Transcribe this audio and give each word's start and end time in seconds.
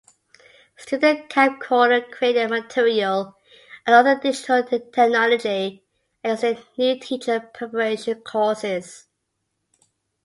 Student 0.77 1.29
camcorder-created 1.29 2.49
material 2.49 3.37
and 3.85 3.95
other 3.95 4.19
digital 4.19 4.63
technology 4.63 5.83
are 6.25 6.31
used 6.31 6.43
in 6.43 6.57
new-teacher 6.75 7.39
preparation 7.41 8.19
courses. 8.23 9.05